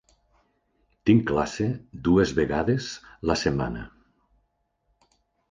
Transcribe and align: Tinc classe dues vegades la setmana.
Tinc 1.09 1.21
classe 1.31 1.67
dues 2.07 2.33
vegades 2.39 2.89
la 3.33 3.37
setmana. 3.43 3.85